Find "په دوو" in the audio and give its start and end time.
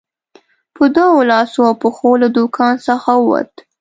0.75-1.19